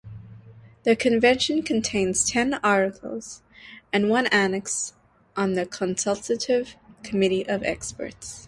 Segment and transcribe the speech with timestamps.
[0.81, 3.43] The Convention contains ten articles
[3.93, 4.95] and one Annex
[5.37, 8.39] on the Consultative Committee of Experts.